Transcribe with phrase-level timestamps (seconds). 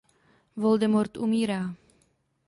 [0.63, 1.61] Voldemort umírá.